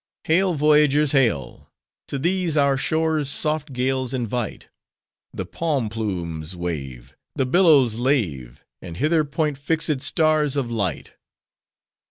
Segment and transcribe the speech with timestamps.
[0.23, 0.55] Hail!
[0.55, 1.69] voyagers, hail!
[2.07, 4.67] To these, our shores, soft gales invite:
[5.31, 11.13] The palm plumes wave, The billows lave, And hither point fix'd stars of light!